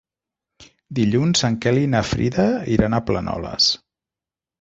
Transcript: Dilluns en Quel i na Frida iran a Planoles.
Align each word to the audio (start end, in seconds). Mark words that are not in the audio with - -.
Dilluns 0.99 1.43
en 1.49 1.57
Quel 1.65 1.79
i 1.81 1.91
na 1.91 2.01
Frida 2.13 2.47
iran 2.77 2.97
a 2.97 3.01
Planoles. 3.11 3.69